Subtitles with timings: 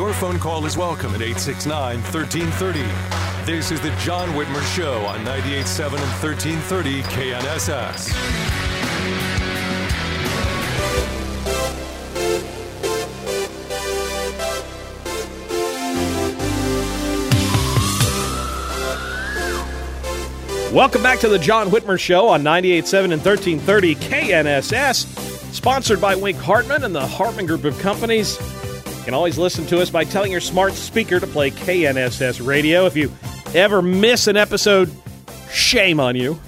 [0.00, 2.80] Your phone call is welcome at 869 1330.
[3.44, 8.10] This is the John Whitmer Show on 98.7 and 1330 KNSS.
[20.72, 26.38] Welcome back to the John Whitmer Show on 98.7 and 1330 KNSS, sponsored by Wink
[26.38, 28.38] Hartman and the Hartman Group of Companies.
[29.00, 32.84] You can always listen to us by telling your smart speaker to play KNSS radio.
[32.84, 33.10] If you
[33.54, 34.92] ever miss an episode,
[35.50, 36.38] shame on you.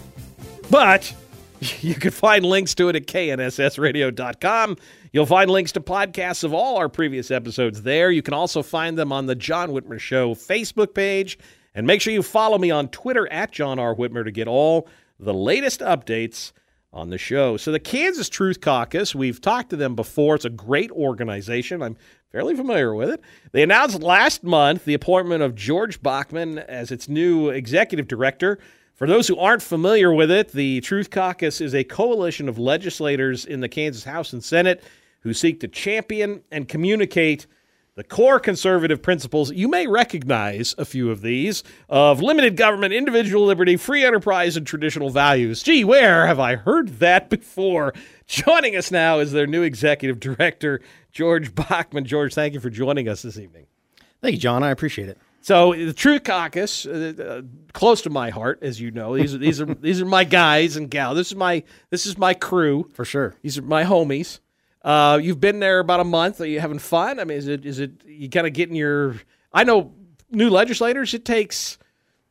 [0.68, 1.14] But
[1.80, 4.76] you can find links to it at knssradio.com.
[5.12, 8.10] You'll find links to podcasts of all our previous episodes there.
[8.10, 11.38] You can also find them on the John Whitmer Show Facebook page.
[11.74, 13.94] And make sure you follow me on Twitter at John R.
[13.94, 16.52] Whitmer to get all the latest updates
[16.92, 17.56] on the show.
[17.56, 20.34] So, the Kansas Truth Caucus, we've talked to them before.
[20.34, 21.82] It's a great organization.
[21.82, 21.96] I'm
[22.30, 23.20] fairly familiar with it.
[23.52, 28.58] They announced last month the appointment of George Bachman as its new executive director.
[28.94, 33.44] For those who aren't familiar with it, the Truth Caucus is a coalition of legislators
[33.44, 34.82] in the Kansas House and Senate
[35.20, 37.46] who seek to champion and communicate
[37.94, 43.44] the core conservative principles, you may recognize a few of these of limited government, individual
[43.44, 45.62] liberty, free enterprise, and traditional values.
[45.62, 47.92] Gee, where have I heard that before?
[48.26, 52.06] Joining us now is their new executive director, George Bachman.
[52.06, 53.66] George, thank you for joining us this evening.
[54.22, 54.62] Thank you, John.
[54.62, 55.18] I appreciate it.
[55.42, 57.42] So the Truth Caucus, uh, uh,
[57.72, 59.16] close to my heart, as you know.
[59.16, 61.14] These are these are these are my guys and gal.
[61.14, 63.34] This is my this is my crew for sure.
[63.42, 64.38] These are my homies.
[64.84, 66.40] Uh, you've been there about a month.
[66.40, 67.20] Are you having fun?
[67.20, 69.16] I mean, is it is it you kind of getting your?
[69.52, 69.92] I know
[70.30, 71.14] new legislators.
[71.14, 71.78] It takes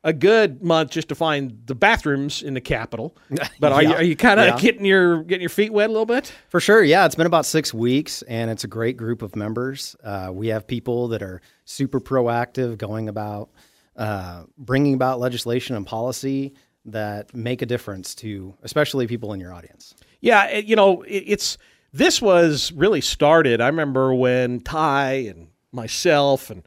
[0.03, 3.15] a good month just to find the bathrooms in the Capitol.
[3.59, 3.89] But are Yeah.
[3.89, 4.57] you are you kind of Yeah.
[4.59, 6.33] getting your getting your feet wet a little bit?
[6.49, 7.05] For sure, yeah.
[7.05, 9.95] It's been about six weeks, and it's a great group of members.
[10.03, 13.49] Uh, we have people that are super proactive, going about
[13.95, 16.53] uh, bringing about legislation and policy
[16.85, 19.93] that make a difference to, especially people in your audience.
[20.21, 21.57] Yeah, you know, it, it's
[21.93, 23.61] this was really started.
[23.61, 26.63] I remember when Ty and myself and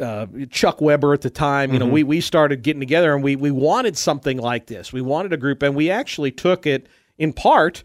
[0.00, 3.36] uh, Chuck Weber at the time, you know, we we started getting together and we
[3.36, 4.92] we wanted something like this.
[4.92, 6.88] We wanted a group, and we actually took it
[7.18, 7.84] in part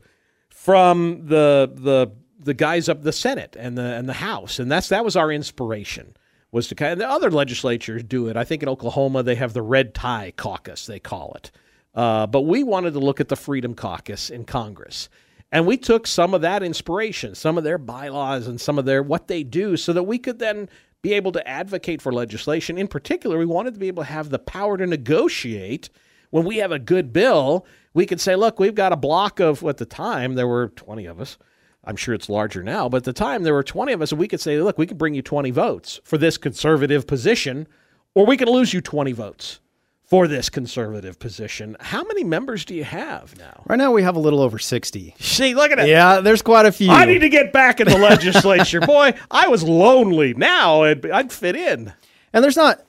[0.49, 4.89] from the the the guys up the Senate and the and the House, and that's
[4.89, 6.15] that was our inspiration.
[6.51, 8.37] Was to kind of the other legislatures do it.
[8.37, 11.51] I think in Oklahoma they have the Red Tie Caucus, they call it.
[11.93, 15.09] Uh, but we wanted to look at the Freedom Caucus in Congress.
[15.51, 19.01] And we took some of that inspiration, some of their bylaws and some of their
[19.01, 20.69] what they do, so that we could then
[21.01, 22.77] be able to advocate for legislation.
[22.77, 25.89] In particular, we wanted to be able to have the power to negotiate
[26.31, 27.65] when we have a good bill.
[27.93, 31.05] We could say, look, we've got a block of, at the time, there were 20
[31.05, 31.37] of us.
[31.83, 34.19] I'm sure it's larger now, but at the time there were 20 of us, and
[34.19, 37.67] we could say, look, we could bring you 20 votes for this conservative position,
[38.15, 39.59] or we can lose you 20 votes
[40.05, 41.75] for this conservative position.
[41.79, 43.63] How many members do you have now?
[43.67, 45.15] Right now, we have a little over 60.
[45.19, 45.87] See, look at that.
[45.87, 46.91] Yeah, there's quite a few.
[46.91, 48.81] I need to get back in the legislature.
[48.85, 50.33] Boy, I was lonely.
[50.33, 51.91] Now I'd, I'd fit in.
[52.33, 52.81] And there's not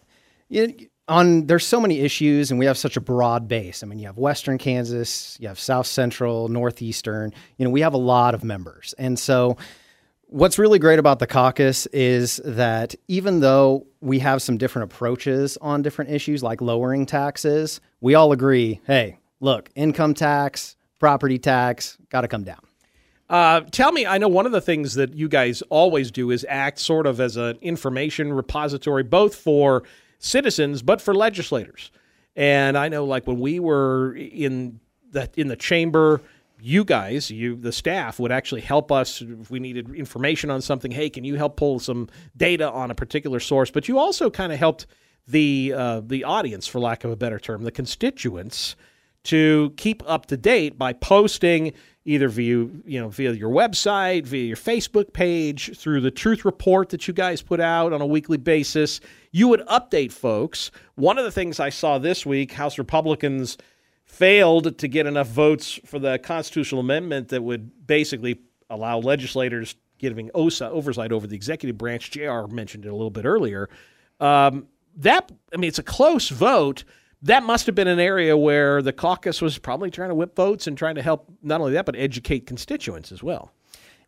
[0.49, 3.83] you on there's so many issues and we have such a broad base.
[3.83, 7.33] I mean, you have Western Kansas, you have South Central, Northeastern.
[7.57, 8.95] You know, we have a lot of members.
[8.99, 9.57] And so
[10.37, 15.57] what's really great about the caucus is that even though we have some different approaches
[15.63, 21.97] on different issues like lowering taxes, we all agree, hey, look, income tax, property tax
[22.11, 22.61] got to come down.
[23.31, 26.45] Uh, tell me, I know one of the things that you guys always do is
[26.51, 29.85] act sort of as an information repository, both for
[30.19, 31.91] citizens but for legislators.
[32.37, 34.81] And I know, like when we were in
[35.13, 36.21] the in the chamber
[36.61, 40.91] you guys, you the staff, would actually help us if we needed information on something.
[40.91, 43.71] Hey, can you help pull some data on a particular source?
[43.71, 44.87] But you also kind of helped
[45.29, 48.77] the uh, the audience, for lack of a better term, the constituents,
[49.25, 51.73] to keep up to date by posting
[52.05, 56.89] either via you know via your website, via your Facebook page, through the Truth Report
[56.91, 59.01] that you guys put out on a weekly basis.
[59.33, 60.71] You would update folks.
[60.95, 63.59] One of the things I saw this week, House Republicans
[64.07, 70.31] failed to get enough votes for the constitutional amendment that would basically allow legislators giving
[70.35, 72.11] OSA oversight over the executive branch.
[72.11, 73.69] JR mentioned it a little bit earlier.
[74.21, 76.85] Um, that I mean, it's a close vote.
[77.23, 80.67] That must have been an area where the caucus was probably trying to whip votes
[80.67, 83.53] and trying to help not only that but educate constituents as well.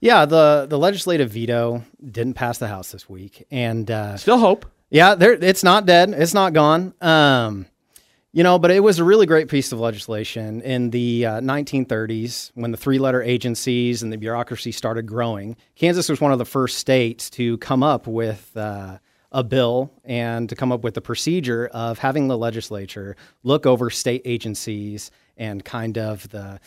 [0.00, 4.66] Yeah, the the legislative veto didn't pass the House this week, and uh, still hope.
[4.90, 6.10] Yeah, there it's not dead.
[6.10, 6.94] It's not gone.
[7.00, 7.66] Um,
[8.32, 12.50] you know, but it was a really great piece of legislation in the uh, 1930s
[12.54, 15.56] when the three letter agencies and the bureaucracy started growing.
[15.76, 18.98] Kansas was one of the first states to come up with uh,
[19.32, 23.88] a bill and to come up with the procedure of having the legislature look over
[23.88, 26.60] state agencies and kind of the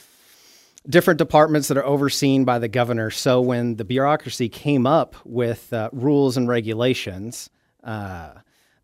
[0.89, 3.11] different departments that are overseen by the governor.
[3.11, 7.51] So when the bureaucracy came up with uh, rules and regulations,
[7.83, 8.31] uh,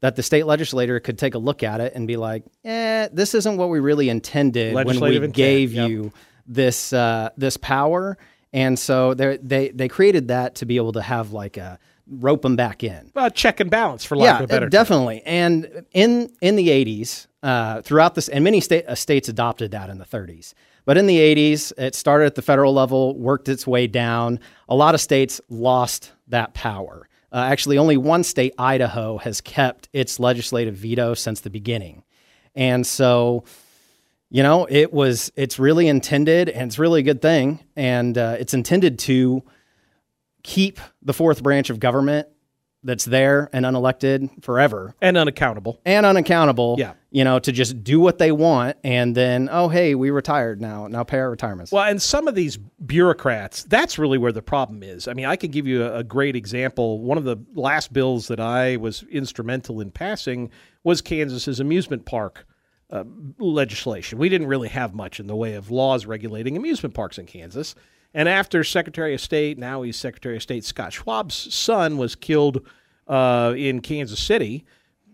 [0.02, 3.34] that the state legislator could take a look at it and be like, "Eh, this
[3.34, 5.90] isn't what we really intended when we Legislative gave yep.
[5.90, 6.12] you
[6.46, 8.18] this uh, this power."
[8.54, 11.80] And so they they they created that to be able to have like a
[12.10, 13.12] rope them back in.
[13.14, 14.70] Well, check and balance for lack yeah, of a better term.
[14.70, 15.22] definitely.
[15.26, 19.90] And in in the 80s, uh, throughout this, and many state, uh, states adopted that
[19.90, 20.54] in the 30s.
[20.86, 24.40] But in the 80s, it started at the federal level, worked its way down.
[24.70, 27.10] A lot of states lost that power.
[27.32, 32.04] Uh, actually, only one state, Idaho, has kept its legislative veto since the beginning.
[32.56, 33.44] And so,
[34.30, 38.38] you know, it was it's really intended, and it's really a good thing, and uh,
[38.40, 39.44] it's intended to
[40.44, 42.28] keep the fourth branch of government
[42.84, 45.80] that's there and unelected forever and unaccountable.
[45.86, 46.76] and unaccountable.
[46.78, 46.94] Yeah.
[47.12, 50.88] you know, to just do what they want, and then oh hey, we retired now.
[50.88, 51.72] Now pay our retirements.
[51.72, 55.08] Well, and some of these bureaucrats, that's really where the problem is.
[55.08, 57.02] I mean, I could give you a, a great example.
[57.02, 60.52] One of the last bills that I was instrumental in passing
[60.84, 62.46] was Kansas's amusement park
[62.90, 63.04] uh,
[63.40, 64.18] legislation.
[64.18, 67.76] We didn't really have much in the way of laws regulating amusement parks in Kansas.
[68.18, 72.66] And after Secretary of State, now he's Secretary of State Scott Schwab's son was killed
[73.08, 74.66] uh, in Kansas City,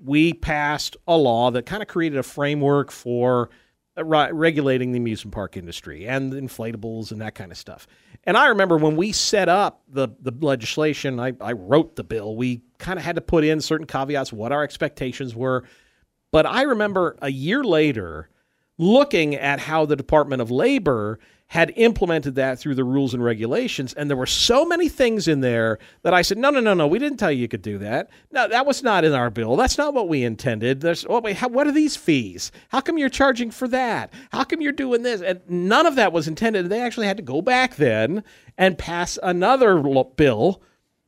[0.01, 3.49] we passed a law that kind of created a framework for
[3.97, 7.87] uh, re- regulating the amusement park industry and inflatables and that kind of stuff.
[8.23, 12.37] And I remember when we set up the, the legislation, I, I wrote the bill,
[12.37, 15.65] we kind of had to put in certain caveats, what our expectations were.
[16.31, 18.29] But I remember a year later
[18.83, 23.93] looking at how the Department of Labor had implemented that through the rules and regulations.
[23.93, 26.87] And there were so many things in there that I said, no, no, no, no,
[26.87, 28.09] we didn't tell you you could do that.
[28.31, 29.55] No, that was not in our bill.
[29.55, 30.81] That's not what we intended.
[30.81, 32.51] There's, oh, wait, how, what are these fees?
[32.69, 34.11] How come you're charging for that?
[34.31, 35.21] How come you're doing this?
[35.21, 36.69] And none of that was intended.
[36.69, 38.23] They actually had to go back then
[38.57, 39.79] and pass another
[40.15, 40.59] bill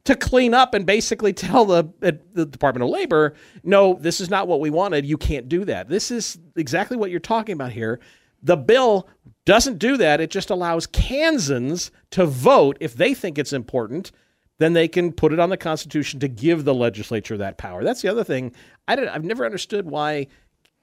[0.05, 4.29] to clean up and basically tell the uh, the Department of Labor, no, this is
[4.29, 5.05] not what we wanted.
[5.05, 5.89] You can't do that.
[5.89, 7.99] This is exactly what you're talking about here.
[8.41, 9.09] The bill
[9.45, 10.21] doesn't do that.
[10.21, 14.11] It just allows Kansans to vote if they think it's important.
[14.57, 17.83] Then they can put it on the Constitution to give the legislature that power.
[17.83, 18.53] That's the other thing.
[18.87, 20.27] I did, I've never understood why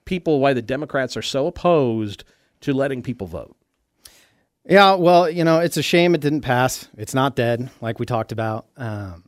[0.05, 2.23] people, why the Democrats are so opposed
[2.61, 3.55] to letting people vote.
[4.65, 6.87] Yeah, well, you know, it's a shame it didn't pass.
[6.97, 8.67] It's not dead, like we talked about.
[8.77, 9.25] Um,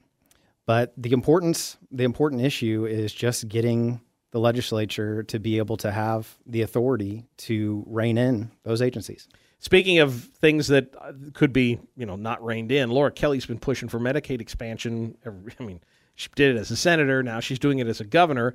[0.65, 3.99] but the importance, the important issue is just getting
[4.31, 9.27] the legislature to be able to have the authority to rein in those agencies.
[9.59, 13.59] Speaking of things that uh, could be, you know, not reined in, Laura Kelly's been
[13.59, 15.17] pushing for Medicaid expansion.
[15.25, 15.81] I mean,
[16.15, 17.23] she did it as a senator.
[17.23, 18.53] Now she's doing it as a governor.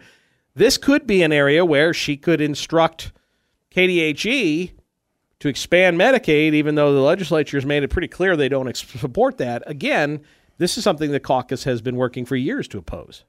[0.55, 3.13] This could be an area where she could instruct
[3.71, 4.73] KDHE
[5.41, 8.87] to expand Medicaid, even though the legislature has made it pretty clear they don't ex-
[9.01, 9.63] support that.
[9.67, 10.21] Again,
[10.59, 13.25] this is something the caucus has been working for years to oppose.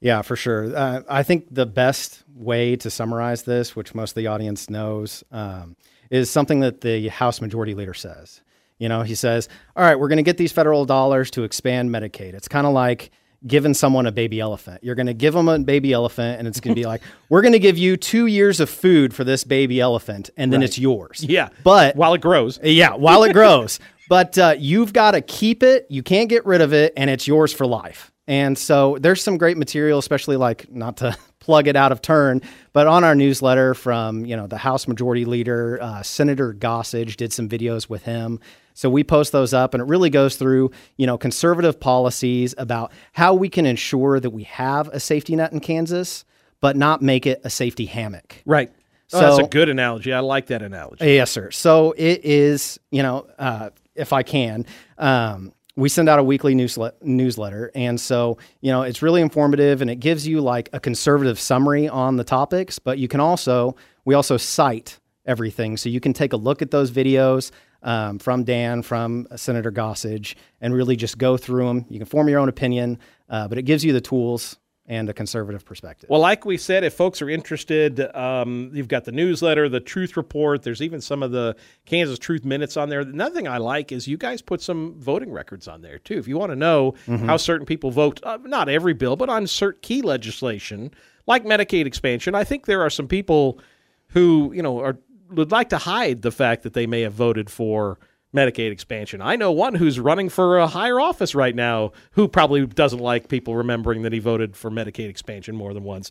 [0.00, 0.74] Yeah, for sure.
[0.74, 5.22] Uh, I think the best way to summarize this, which most of the audience knows,
[5.30, 5.76] um,
[6.10, 8.40] is something that the House Majority Leader says.
[8.78, 11.90] You know, he says, "All right, we're going to get these federal dollars to expand
[11.90, 13.10] Medicaid." It's kind of like
[13.46, 14.82] giving someone a baby elephant.
[14.82, 17.42] You're going to give them a baby elephant, and it's going to be like, "We're
[17.42, 20.78] going to give you two years of food for this baby elephant, and then it's
[20.78, 23.78] yours." Yeah, but while it grows, yeah, while it grows.
[24.10, 25.86] But uh, you've got to keep it.
[25.88, 28.10] You can't get rid of it, and it's yours for life.
[28.26, 32.40] And so there's some great material, especially like not to plug it out of turn,
[32.72, 37.32] but on our newsletter from you know the House Majority Leader uh, Senator Gossage did
[37.32, 38.38] some videos with him.
[38.74, 42.92] So we post those up, and it really goes through you know conservative policies about
[43.12, 46.24] how we can ensure that we have a safety net in Kansas,
[46.60, 48.42] but not make it a safety hammock.
[48.46, 48.70] Right.
[49.08, 50.12] So, oh, that's a good analogy.
[50.12, 51.04] I like that analogy.
[51.04, 51.50] Yes, sir.
[51.50, 54.66] So it is, you know, uh, if I can,
[54.98, 57.70] um, we send out a weekly newslet- newsletter.
[57.74, 61.88] And so, you know, it's really informative and it gives you like a conservative summary
[61.88, 65.76] on the topics, but you can also, we also cite everything.
[65.76, 67.50] So you can take a look at those videos
[67.82, 71.86] um, from Dan, from Senator Gossage, and really just go through them.
[71.88, 72.98] You can form your own opinion,
[73.30, 74.58] uh, but it gives you the tools
[74.90, 76.10] and a conservative perspective.
[76.10, 80.16] Well, like we said, if folks are interested, um, you've got the newsletter, the Truth
[80.16, 80.64] Report.
[80.64, 81.54] There's even some of the
[81.86, 82.98] Kansas Truth Minutes on there.
[82.98, 86.18] Another thing I like is you guys put some voting records on there too.
[86.18, 87.24] If you want to know mm-hmm.
[87.24, 90.90] how certain people vote, uh, not every bill, but on certain key legislation
[91.24, 93.60] like Medicaid expansion, I think there are some people
[94.08, 94.98] who you know are
[95.30, 98.00] would like to hide the fact that they may have voted for
[98.34, 99.20] Medicaid expansion.
[99.20, 103.28] I know one who's running for a higher office right now who probably doesn't like
[103.28, 106.10] people remembering that he voted for Medicaid expansion more than once.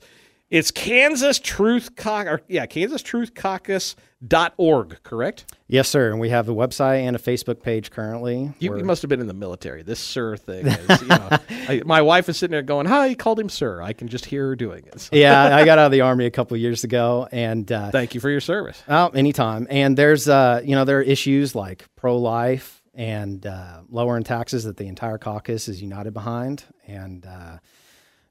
[0.49, 5.55] It's Kansas Truth Caucus, yeah, Kansas Truth Caucus.org, correct?
[5.67, 6.09] Yes, sir.
[6.09, 8.51] And we have a website and a Facebook page currently.
[8.57, 9.83] You, you must have been in the military.
[9.83, 13.15] This sir thing is, you know, I, my wife is sitting there going, Hi, he
[13.15, 13.79] called him sir.
[13.79, 14.99] I can just hear her doing it.
[15.01, 15.15] So.
[15.15, 17.27] yeah, I got out of the army a couple years ago.
[17.31, 18.81] And uh, thank you for your service.
[18.87, 19.67] Oh, anytime.
[19.69, 24.63] And there's, uh, you know, there are issues like pro life and uh, lowering taxes
[24.63, 26.63] that the entire caucus is united behind.
[26.87, 27.59] And, uh,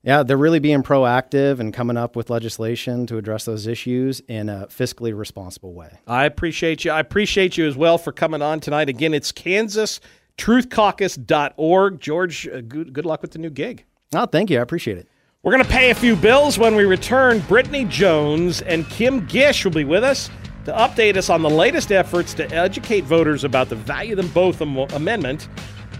[0.08, 4.48] yeah, they're really being proactive and coming up with legislation to address those issues in
[4.48, 5.98] a fiscally responsible way.
[6.06, 6.92] I appreciate you.
[6.92, 8.88] I appreciate you as well for coming on tonight.
[8.88, 10.00] Again, it's Kansas
[10.38, 12.00] truthcaucus.org.
[12.00, 13.84] George, uh, good, good luck with the new gig.
[14.14, 14.58] Oh, thank you.
[14.58, 15.08] I appreciate it.
[15.42, 17.40] We're going to pay a few bills when we return.
[17.40, 20.30] Brittany Jones and Kim Gish will be with us
[20.64, 24.62] to update us on the latest efforts to educate voters about the Value Them Both
[24.62, 25.48] am- Amendment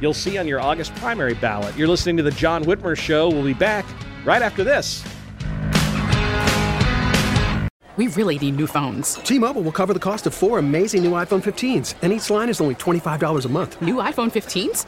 [0.00, 1.76] you'll see on your August primary ballot.
[1.76, 3.28] You're listening to The John Whitmer Show.
[3.28, 3.84] We'll be back
[4.24, 5.04] right after this.
[7.98, 9.14] We really need new phones.
[9.24, 12.48] T Mobile will cover the cost of four amazing new iPhone 15s, and each line
[12.48, 13.82] is only $25 a month.
[13.82, 14.86] New iPhone 15s?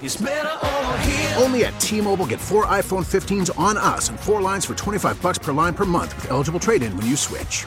[1.43, 5.21] Only at T Mobile get four iPhone 15s on us and four lines for 25
[5.21, 7.67] bucks per line per month with eligible trade in when you switch.